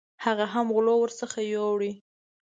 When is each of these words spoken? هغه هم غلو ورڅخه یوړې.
هغه 0.25 0.45
هم 0.53 0.67
غلو 0.75 0.93
ورڅخه 0.99 1.39
یوړې. 1.53 1.91